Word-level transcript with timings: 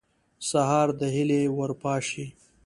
سهار 0.49 0.87
د 0.99 1.01
هیلې 1.15 1.41
ور 1.57 1.71
پاشي. 1.81 2.25